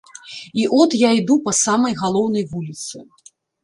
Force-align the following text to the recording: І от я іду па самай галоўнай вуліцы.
І 0.53 0.63
от 0.77 0.95
я 1.03 1.11
іду 1.19 1.37
па 1.45 1.55
самай 1.61 1.97
галоўнай 2.03 2.51
вуліцы. 2.57 3.09